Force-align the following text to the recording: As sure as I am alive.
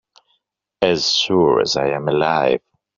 As 0.81 1.11
sure 1.13 1.59
as 1.61 1.77
I 1.77 1.89
am 1.89 2.07
alive. 2.07 2.61